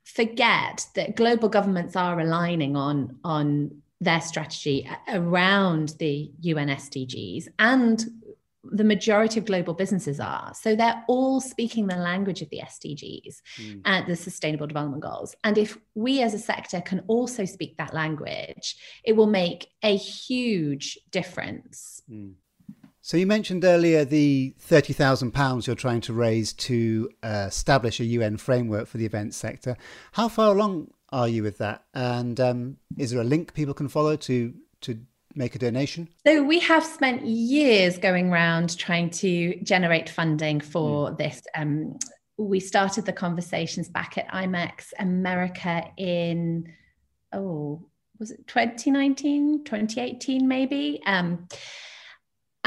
forget 0.05 0.87
that 0.95 1.17
global 1.17 1.49
governments 1.49 1.97
are 1.97 2.21
aligning 2.21 2.77
on, 2.77 3.19
on 3.25 3.81
their 4.03 4.21
strategy 4.21 4.87
around 5.09 5.95
the 5.99 6.31
UN 6.41 6.69
SDGs 6.69 7.49
and 7.59 8.05
the 8.63 8.85
majority 8.85 9.41
of 9.41 9.47
global 9.47 9.73
businesses 9.73 10.21
are. 10.21 10.53
So 10.53 10.77
they're 10.77 11.03
all 11.09 11.41
speaking 11.41 11.87
the 11.87 11.97
language 11.97 12.43
of 12.43 12.51
the 12.51 12.61
SDGs 12.61 13.37
mm. 13.57 13.81
and 13.87 14.07
the 14.07 14.15
Sustainable 14.15 14.67
Development 14.67 15.03
Goals. 15.03 15.35
And 15.45 15.57
if 15.57 15.79
we 15.95 16.21
as 16.21 16.35
a 16.35 16.39
sector 16.39 16.83
can 16.83 17.05
also 17.07 17.47
speak 17.47 17.79
that 17.79 17.95
language, 17.95 18.77
it 19.03 19.15
will 19.15 19.29
make 19.29 19.69
a 19.83 19.97
huge 19.97 20.99
difference. 21.11 22.03
Mm. 22.11 22.35
So 23.09 23.17
you 23.17 23.27
mentioned 23.27 23.65
earlier 23.65 24.05
the 24.05 24.55
thirty 24.59 24.93
thousand 24.93 25.31
pounds 25.31 25.67
you're 25.67 25.75
trying 25.75 26.03
to 26.03 26.13
raise 26.13 26.53
to 26.69 27.09
uh, 27.23 27.47
establish 27.49 28.01
a 28.01 28.05
UN 28.05 28.37
framework 28.37 28.87
for 28.87 28.99
the 28.99 29.07
events 29.07 29.35
sector. 29.35 29.79
How 30.13 30.29
far 30.29 30.53
along 30.55 30.91
are 31.09 31.27
you 31.27 31.43
with 31.43 31.57
that? 31.57 31.85
And 31.95 32.39
um, 32.39 32.77
is 32.99 33.11
there 33.11 33.23
a 33.23 33.25
link 33.25 33.55
people 33.55 33.73
can 33.73 33.89
follow 33.89 34.17
to 34.17 34.53
to 34.83 35.01
make 35.35 35.55
a 35.55 35.59
donation? 35.59 36.11
So 36.27 36.43
we 36.43 36.59
have 36.59 36.85
spent 36.85 37.25
years 37.25 37.97
going 37.97 38.31
around 38.31 38.77
trying 38.77 39.09
to 39.23 39.59
generate 39.63 40.11
funding 40.11 40.61
for 40.61 41.09
mm. 41.09 41.17
this. 41.17 41.41
Um, 41.55 41.99
we 42.37 42.61
started 42.61 43.07
the 43.07 43.15
conversations 43.15 43.89
back 43.89 44.19
at 44.19 44.29
IMEX 44.29 44.93
America 44.99 45.83
in 45.97 46.75
oh 47.33 47.81
was 48.19 48.33
it 48.33 48.47
2019 48.49 49.65
2018 49.65 50.47
maybe 50.47 51.01
um, 51.07 51.49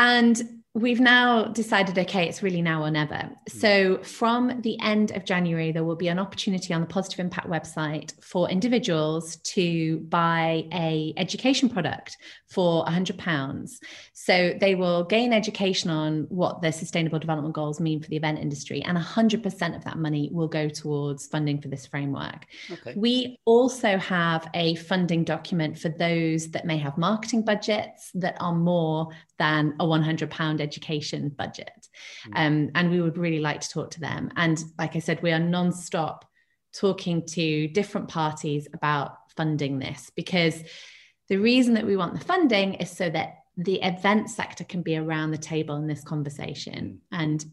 and 0.01 0.60
we've 0.73 1.01
now 1.01 1.43
decided 1.45 1.97
okay 1.99 2.29
it's 2.29 2.41
really 2.41 2.61
now 2.61 2.81
or 2.81 2.89
never 2.89 3.17
hmm. 3.17 3.33
so 3.47 3.97
from 4.03 4.61
the 4.61 4.79
end 4.79 5.11
of 5.11 5.25
january 5.25 5.71
there 5.73 5.83
will 5.83 5.97
be 5.97 6.07
an 6.07 6.17
opportunity 6.17 6.73
on 6.73 6.79
the 6.79 6.87
positive 6.87 7.19
impact 7.19 7.49
website 7.49 8.13
for 8.23 8.49
individuals 8.49 9.35
to 9.37 9.97
buy 10.07 10.63
a 10.73 11.13
education 11.17 11.67
product 11.67 12.15
for 12.49 12.83
100 12.83 13.17
pounds 13.17 13.81
so 14.13 14.53
they 14.61 14.75
will 14.75 15.03
gain 15.03 15.33
education 15.33 15.89
on 15.89 16.25
what 16.29 16.61
the 16.61 16.71
sustainable 16.71 17.19
development 17.19 17.53
goals 17.53 17.81
mean 17.81 18.01
for 18.01 18.07
the 18.07 18.15
event 18.15 18.39
industry 18.39 18.81
and 18.83 18.97
100% 18.97 19.75
of 19.75 19.83
that 19.83 19.97
money 19.97 20.29
will 20.31 20.47
go 20.47 20.69
towards 20.69 21.27
funding 21.27 21.59
for 21.61 21.67
this 21.67 21.85
framework 21.85 22.45
okay. 22.71 22.93
we 22.95 23.37
also 23.43 23.97
have 23.97 24.49
a 24.53 24.75
funding 24.75 25.25
document 25.25 25.77
for 25.77 25.89
those 25.89 26.49
that 26.51 26.65
may 26.65 26.77
have 26.77 26.97
marketing 26.97 27.43
budgets 27.43 28.09
that 28.13 28.37
are 28.39 28.55
more 28.55 29.09
than 29.37 29.73
a 29.79 29.85
100 29.85 30.29
pound 30.29 30.60
education 30.61 31.29
budget 31.29 31.87
mm. 32.27 32.31
um, 32.35 32.69
and 32.75 32.89
we 32.89 33.01
would 33.01 33.17
really 33.17 33.39
like 33.39 33.61
to 33.61 33.69
talk 33.69 33.91
to 33.91 33.99
them 33.99 34.31
and 34.35 34.63
like 34.77 34.95
i 34.95 34.99
said 34.99 35.21
we 35.21 35.31
are 35.31 35.39
non-stop 35.39 36.25
talking 36.73 37.25
to 37.25 37.67
different 37.69 38.07
parties 38.07 38.67
about 38.73 39.17
funding 39.35 39.79
this 39.79 40.11
because 40.15 40.63
the 41.27 41.37
reason 41.37 41.73
that 41.73 41.85
we 41.85 41.97
want 41.97 42.17
the 42.17 42.25
funding 42.25 42.75
is 42.75 42.89
so 42.89 43.09
that 43.09 43.35
the 43.57 43.81
event 43.81 44.29
sector 44.29 44.63
can 44.63 44.81
be 44.81 44.95
around 44.95 45.31
the 45.31 45.37
table 45.37 45.75
in 45.75 45.87
this 45.87 46.03
conversation 46.03 47.01
mm. 47.13 47.19
and 47.19 47.45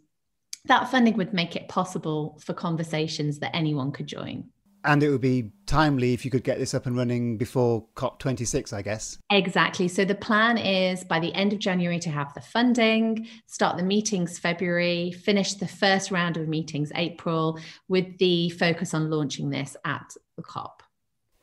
that 0.64 0.90
funding 0.90 1.16
would 1.16 1.32
make 1.32 1.56
it 1.56 1.68
possible 1.68 2.38
for 2.44 2.52
conversations 2.52 3.38
that 3.38 3.56
anyone 3.56 3.90
could 3.90 4.06
join 4.06 4.44
and 4.84 5.02
it 5.02 5.10
would 5.10 5.20
be 5.20 5.52
timely 5.66 6.12
if 6.12 6.24
you 6.24 6.30
could 6.30 6.44
get 6.44 6.58
this 6.58 6.74
up 6.74 6.86
and 6.86 6.96
running 6.96 7.36
before 7.36 7.86
COP26, 7.96 8.72
I 8.72 8.82
guess. 8.82 9.18
Exactly. 9.30 9.88
So 9.88 10.04
the 10.04 10.14
plan 10.14 10.56
is 10.58 11.04
by 11.04 11.20
the 11.20 11.34
end 11.34 11.52
of 11.52 11.58
January 11.58 11.98
to 12.00 12.10
have 12.10 12.32
the 12.34 12.40
funding, 12.40 13.26
start 13.46 13.76
the 13.76 13.82
meetings 13.82 14.38
February, 14.38 15.12
finish 15.12 15.54
the 15.54 15.68
first 15.68 16.10
round 16.10 16.36
of 16.36 16.48
meetings 16.48 16.92
April, 16.94 17.58
with 17.88 18.18
the 18.18 18.50
focus 18.50 18.94
on 18.94 19.10
launching 19.10 19.50
this 19.50 19.76
at 19.84 20.14
the 20.36 20.42
COP. 20.42 20.82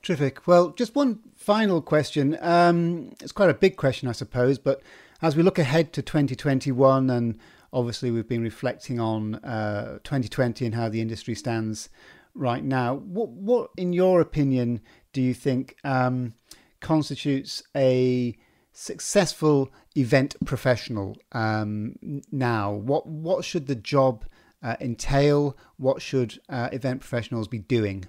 Terrific. 0.01 0.47
Well, 0.47 0.69
just 0.69 0.95
one 0.95 1.19
final 1.35 1.81
question. 1.81 2.37
Um, 2.39 3.15
it's 3.21 3.31
quite 3.31 3.49
a 3.49 3.55
big 3.55 3.75
question, 3.75 4.07
I 4.07 4.11
suppose, 4.11 4.59
but 4.59 4.81
as 5.21 5.35
we 5.35 5.43
look 5.43 5.57
ahead 5.57 5.93
to 5.93 6.01
2021 6.01 7.09
and 7.09 7.39
obviously 7.73 8.11
we've 8.11 8.27
been 8.27 8.43
reflecting 8.43 8.99
on 8.99 9.35
uh, 9.35 9.99
2020 10.03 10.65
and 10.65 10.75
how 10.75 10.89
the 10.89 11.01
industry 11.01 11.35
stands 11.35 11.89
right 12.35 12.63
now. 12.63 12.95
What, 12.95 13.29
what 13.29 13.71
in 13.77 13.93
your 13.93 14.21
opinion, 14.21 14.81
do 15.13 15.21
you 15.21 15.33
think 15.33 15.77
um, 15.83 16.33
constitutes 16.81 17.63
a 17.75 18.35
successful 18.73 19.71
event 19.95 20.35
professional 20.45 21.17
um, 21.31 21.95
now? 22.31 22.73
What 22.73 23.07
what 23.07 23.45
should 23.45 23.67
the 23.67 23.75
job 23.75 24.25
uh, 24.61 24.75
entail? 24.79 25.57
What 25.77 26.01
should 26.01 26.39
uh, 26.49 26.69
event 26.71 26.99
professionals 26.99 27.47
be 27.47 27.59
doing? 27.59 28.05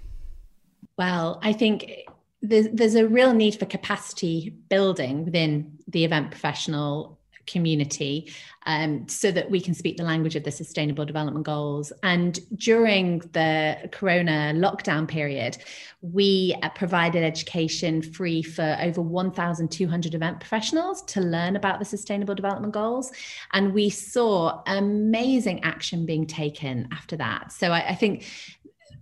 Well, 0.97 1.39
I 1.41 1.53
think 1.53 2.05
there's, 2.41 2.67
there's 2.71 2.95
a 2.95 3.07
real 3.07 3.33
need 3.33 3.55
for 3.57 3.65
capacity 3.65 4.55
building 4.69 5.25
within 5.25 5.77
the 5.87 6.05
event 6.05 6.31
professional 6.31 7.16
community 7.47 8.31
um, 8.65 9.07
so 9.07 9.31
that 9.31 9.49
we 9.49 9.61
can 9.61 9.73
speak 9.73 9.97
the 9.97 10.03
language 10.03 10.35
of 10.35 10.43
the 10.43 10.51
sustainable 10.51 11.05
development 11.05 11.45
goals. 11.45 11.91
And 12.03 12.39
during 12.57 13.19
the 13.33 13.89
corona 13.91 14.53
lockdown 14.53 15.07
period 15.07 15.57
we 16.01 16.55
uh, 16.61 16.69
provided 16.69 17.23
education 17.23 18.01
free 18.01 18.43
for 18.43 18.77
over 18.81 19.01
1200 19.01 20.13
event 20.13 20.39
professionals 20.39 21.01
to 21.03 21.21
learn 21.21 21.55
about 21.55 21.79
the 21.79 21.85
sustainable 21.85 22.35
development 22.35 22.73
goals. 22.73 23.11
And 23.53 23.73
we 23.73 23.89
saw 23.89 24.61
amazing 24.67 25.63
action 25.63 26.05
being 26.05 26.27
taken 26.27 26.87
after 26.91 27.17
that. 27.17 27.51
So 27.51 27.71
I, 27.71 27.89
I 27.89 27.95
think 27.95 28.25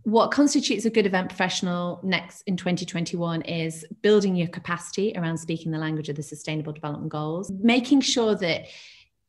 what 0.06 0.30
constitutes 0.30 0.86
a 0.86 0.90
good 0.90 1.08
event 1.08 1.30
professional 1.30 2.00
next 2.04 2.44
in 2.44 2.56
2021 2.56 3.42
is 3.42 3.84
building 4.04 4.36
your 4.36 4.48
capacity 4.48 5.12
around 5.18 5.38
speaking 5.38 5.72
the 5.72 5.80
language 5.80 6.10
of 6.10 6.16
the 6.16 6.24
sustainable 6.24 6.72
development 6.72 7.12
goals 7.12 7.52
making 7.62 8.00
sure 8.00 8.36
that 8.36 8.66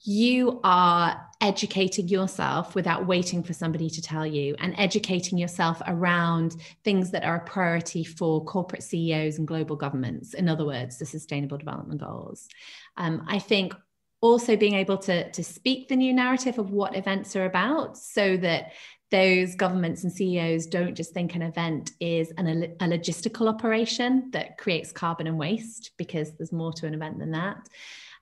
you 0.02 0.60
are 0.62 1.20
educating 1.40 2.06
yourself 2.06 2.74
without 2.74 3.06
waiting 3.06 3.42
for 3.42 3.54
somebody 3.54 3.88
to 3.88 4.02
tell 4.02 4.26
you 4.26 4.54
and 4.58 4.74
educating 4.76 5.38
yourself 5.38 5.80
around 5.86 6.56
things 6.84 7.10
that 7.10 7.24
are 7.24 7.36
a 7.36 7.44
priority 7.44 8.04
for 8.04 8.44
corporate 8.44 8.82
CEOs 8.82 9.38
and 9.38 9.48
global 9.48 9.74
governments. 9.74 10.34
In 10.34 10.48
other 10.48 10.64
words, 10.64 10.98
the 10.98 11.06
sustainable 11.06 11.58
development 11.58 12.00
goals. 12.00 12.48
Um, 12.96 13.24
I 13.26 13.38
think 13.38 13.74
also 14.20 14.56
being 14.56 14.74
able 14.74 14.98
to, 14.98 15.30
to 15.30 15.42
speak 15.42 15.88
the 15.88 15.96
new 15.96 16.12
narrative 16.12 16.58
of 16.58 16.70
what 16.70 16.96
events 16.96 17.34
are 17.34 17.44
about 17.44 17.96
so 17.96 18.36
that 18.36 18.72
those 19.10 19.54
governments 19.54 20.02
and 20.02 20.12
CEOs 20.12 20.66
don't 20.66 20.94
just 20.94 21.12
think 21.12 21.34
an 21.34 21.42
event 21.42 21.92
is 22.00 22.32
an, 22.38 22.74
a 22.80 22.86
logistical 22.86 23.48
operation 23.48 24.30
that 24.32 24.58
creates 24.58 24.92
carbon 24.92 25.26
and 25.26 25.38
waste, 25.38 25.92
because 25.96 26.32
there's 26.32 26.52
more 26.52 26.72
to 26.72 26.86
an 26.86 26.94
event 26.94 27.18
than 27.18 27.30
that. 27.32 27.68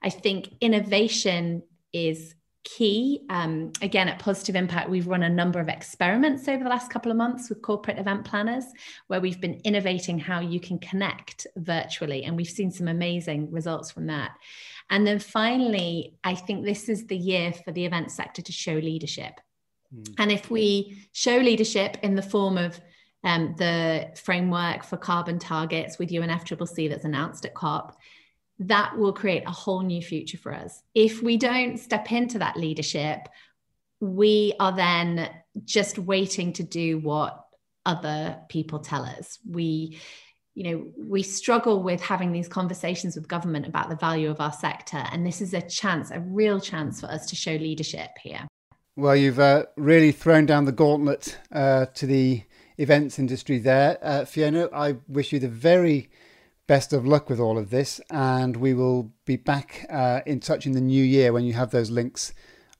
I 0.03 0.09
think 0.09 0.53
innovation 0.61 1.63
is 1.91 2.35
key. 2.65 3.21
Um, 3.29 3.71
again, 3.81 4.09
at 4.09 4.19
Positive 4.19 4.55
Impact, 4.55 4.89
we've 4.89 5.07
run 5.07 5.23
a 5.23 5.29
number 5.29 5.59
of 5.59 5.69
experiments 5.69 6.47
over 6.47 6.63
the 6.63 6.69
last 6.69 6.91
couple 6.91 7.11
of 7.11 7.17
months 7.17 7.47
with 7.47 7.61
corporate 7.61 7.97
event 7.97 8.25
planners 8.25 8.65
where 9.07 9.21
we've 9.21 9.39
been 9.39 9.61
innovating 9.63 10.19
how 10.19 10.41
you 10.41 10.59
can 10.59 10.79
connect 10.79 11.47
virtually. 11.55 12.23
And 12.23 12.35
we've 12.35 12.47
seen 12.47 12.71
some 12.71 12.87
amazing 12.87 13.51
results 13.51 13.91
from 13.91 14.07
that. 14.07 14.31
And 14.89 15.07
then 15.07 15.19
finally, 15.19 16.15
I 16.23 16.35
think 16.35 16.65
this 16.65 16.89
is 16.89 17.07
the 17.07 17.17
year 17.17 17.53
for 17.53 17.71
the 17.71 17.85
event 17.85 18.11
sector 18.11 18.41
to 18.41 18.51
show 18.51 18.73
leadership. 18.73 19.39
Mm. 19.93 20.13
And 20.17 20.31
if 20.31 20.49
we 20.49 21.07
show 21.11 21.37
leadership 21.37 21.97
in 22.03 22.15
the 22.15 22.21
form 22.21 22.57
of 22.57 22.79
um, 23.23 23.55
the 23.57 24.11
framework 24.15 24.83
for 24.83 24.97
carbon 24.97 25.39
targets 25.39 25.97
with 25.97 26.09
UNFCCC 26.09 26.89
that's 26.89 27.05
announced 27.05 27.45
at 27.45 27.55
COP, 27.55 27.97
that 28.59 28.97
will 28.97 29.13
create 29.13 29.43
a 29.45 29.51
whole 29.51 29.81
new 29.81 30.01
future 30.01 30.37
for 30.37 30.53
us. 30.53 30.81
If 30.93 31.21
we 31.21 31.37
don't 31.37 31.77
step 31.77 32.11
into 32.11 32.39
that 32.39 32.55
leadership, 32.55 33.27
we 33.99 34.53
are 34.59 34.75
then 34.75 35.29
just 35.65 35.97
waiting 35.97 36.53
to 36.53 36.63
do 36.63 36.99
what 36.99 37.45
other 37.85 38.37
people 38.49 38.79
tell 38.79 39.03
us. 39.03 39.39
We 39.49 39.99
you 40.55 40.63
know 40.63 40.87
we 40.97 41.21
struggle 41.21 41.83
with 41.83 42.01
having 42.01 42.31
these 42.31 42.47
conversations 42.47 43.15
with 43.15 43.27
government 43.27 43.67
about 43.67 43.89
the 43.89 43.95
value 43.97 44.31
of 44.31 44.39
our 44.39 44.53
sector 44.53 45.03
and 45.11 45.25
this 45.25 45.41
is 45.41 45.53
a 45.53 45.61
chance 45.61 46.11
a 46.11 46.19
real 46.21 46.61
chance 46.61 47.01
for 47.01 47.07
us 47.07 47.25
to 47.25 47.35
show 47.35 47.51
leadership 47.51 48.09
here 48.23 48.47
well, 48.95 49.15
you've 49.15 49.39
uh, 49.39 49.65
really 49.75 50.11
thrown 50.11 50.45
down 50.45 50.65
the 50.65 50.71
gauntlet 50.71 51.37
uh, 51.51 51.85
to 51.87 52.05
the 52.05 52.43
events 52.77 53.19
industry 53.19 53.57
there. 53.59 53.97
Uh, 54.01 54.23
Fiona, 54.23 54.69
I 54.73 54.95
wish 55.07 55.33
you 55.33 55.39
the 55.39 55.49
very 55.49 56.09
best 56.67 56.93
of 56.93 57.05
luck 57.05 57.29
with 57.29 57.39
all 57.39 57.57
of 57.57 57.69
this, 57.71 57.99
and 58.09 58.55
we 58.55 58.73
will 58.73 59.11
be 59.25 59.35
back 59.35 59.85
uh, 59.89 60.21
in 60.25 60.39
touch 60.39 60.65
in 60.65 60.71
the 60.71 60.81
new 60.81 61.03
year 61.03 61.33
when 61.33 61.43
you 61.43 61.53
have 61.53 61.71
those 61.71 61.91
links 61.91 62.33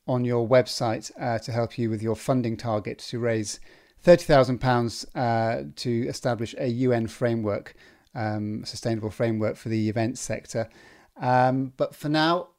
on 0.08 0.24
your 0.24 0.48
website 0.48 1.12
uh, 1.20 1.38
to 1.40 1.52
help 1.52 1.78
you 1.78 1.90
with 1.90 2.02
your 2.02 2.16
funding 2.16 2.56
target 2.56 3.00
to 3.00 3.20
raise 3.20 3.60
£30,000 4.06 5.06
uh, 5.16 5.70
to 5.76 6.08
establish 6.08 6.56
a 6.58 6.68
UN 6.68 7.08
framework, 7.08 7.76
um, 8.14 8.64
sustainable 8.64 9.10
framework 9.10 9.58
for 9.58 9.68
the 9.68 9.90
events 9.90 10.22
sector. 10.22 10.70
Um, 11.18 11.74
but 11.76 11.94
for 11.94 12.08
now, 12.08 12.50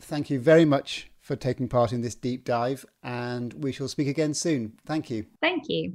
thank 0.00 0.28
you 0.28 0.38
very 0.40 0.64
much 0.66 1.08
for 1.26 1.34
taking 1.34 1.68
part 1.68 1.92
in 1.92 2.02
this 2.02 2.14
deep 2.14 2.44
dive, 2.44 2.86
and 3.02 3.52
we 3.54 3.72
shall 3.72 3.88
speak 3.88 4.06
again 4.06 4.32
soon. 4.32 4.78
Thank 4.86 5.10
you. 5.10 5.26
Thank 5.42 5.64
you. 5.68 5.94